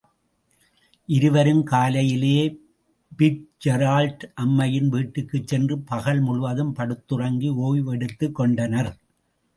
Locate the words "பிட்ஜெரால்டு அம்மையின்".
3.19-4.89